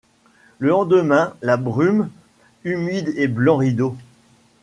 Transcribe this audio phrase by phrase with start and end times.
[0.57, 2.09] Le lendemain, la brume,
[2.65, 3.95] humide et blanc rideau